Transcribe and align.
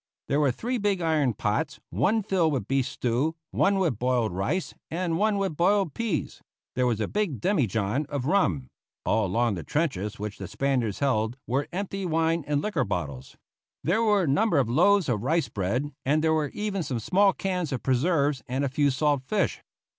There 0.29 0.39
were 0.39 0.51
three 0.51 0.79
big 0.79 0.99
iron 0.99 1.35
pots, 1.35 1.79
one 1.91 2.23
filled 2.23 2.53
with 2.53 2.67
beef 2.67 2.87
stew, 2.87 3.35
one 3.51 3.77
with 3.77 3.99
boiled 3.99 4.31
rice, 4.33 4.73
and 4.89 5.15
one 5.15 5.37
with 5.37 5.55
boiled 5.55 5.93
peas; 5.93 6.41
there 6.73 6.87
was 6.87 6.99
a 6.99 7.07
big 7.07 7.39
demijohn 7.39 8.07
of 8.07 8.25
rum 8.25 8.67
(all 9.05 9.27
along 9.27 9.53
the 9.53 9.63
trenches 9.63 10.17
which 10.17 10.39
the 10.39 10.47
Spaniards 10.47 10.97
held 11.01 11.37
were 11.45 11.67
empty 11.71 12.03
wine 12.03 12.43
and 12.47 12.63
liquor 12.63 12.83
bottles); 12.83 13.37
there 13.83 14.01
were 14.01 14.23
a 14.23 14.27
number 14.27 14.57
of 14.57 14.67
loaves 14.71 15.07
of 15.07 15.21
rice 15.21 15.49
bread; 15.49 15.91
and 16.03 16.23
there 16.23 16.33
were 16.33 16.49
even 16.49 16.81
some 16.81 16.99
small 16.99 17.31
cans 17.31 17.71
of 17.71 17.83
preserves 17.83 18.41
and 18.47 18.65
a 18.65 18.69
few 18.69 18.89
salt 18.89 19.21
fish. 19.27 19.61